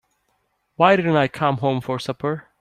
Why 0.77 0.95
didn't 0.95 1.15
I 1.15 1.27
come 1.27 1.57
home 1.57 1.79
for 1.79 1.99
supper? 1.99 2.47